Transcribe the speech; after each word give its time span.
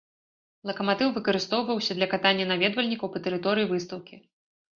Лакаматыў 0.69 1.11
выкарыстоўваўся 1.17 1.97
для 1.99 2.07
катання 2.15 2.45
наведвальнікаў 2.53 3.13
па 3.19 3.23
тэрыторыі 3.29 3.71
выстаўкі. 3.75 4.15